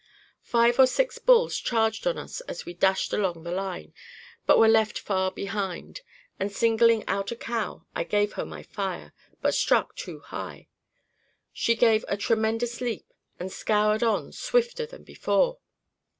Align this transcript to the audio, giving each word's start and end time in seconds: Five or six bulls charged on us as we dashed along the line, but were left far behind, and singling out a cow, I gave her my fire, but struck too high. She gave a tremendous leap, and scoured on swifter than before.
Five 0.41 0.79
or 0.79 0.87
six 0.87 1.19
bulls 1.19 1.57
charged 1.59 2.07
on 2.07 2.17
us 2.17 2.41
as 2.49 2.65
we 2.65 2.73
dashed 2.73 3.13
along 3.13 3.43
the 3.43 3.51
line, 3.51 3.93
but 4.47 4.57
were 4.57 4.67
left 4.67 4.97
far 4.97 5.29
behind, 5.31 6.01
and 6.39 6.51
singling 6.51 7.07
out 7.07 7.29
a 7.31 7.35
cow, 7.35 7.85
I 7.95 8.03
gave 8.03 8.33
her 8.33 8.43
my 8.43 8.63
fire, 8.63 9.13
but 9.43 9.53
struck 9.53 9.95
too 9.95 10.21
high. 10.21 10.69
She 11.53 11.75
gave 11.75 12.03
a 12.07 12.17
tremendous 12.17 12.81
leap, 12.81 13.13
and 13.39 13.51
scoured 13.51 14.01
on 14.01 14.31
swifter 14.31 14.87
than 14.87 15.03
before. 15.03 15.59